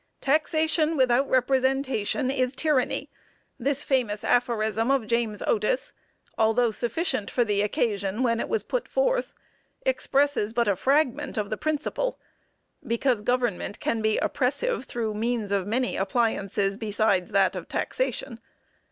[0.19, 3.07] "Taxation without representation is tyranny."
[3.59, 5.93] This famous aphorism of James Otis,
[6.39, 9.31] although sufficient for the occasion when it was put forth,
[9.85, 12.17] expresses but a fragment of the principle,
[12.83, 18.39] because government can be oppressive through means of many appliances besides that of taxation.